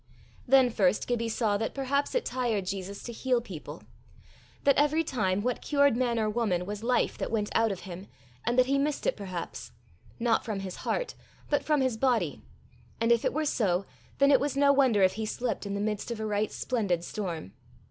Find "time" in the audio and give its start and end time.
5.03-5.43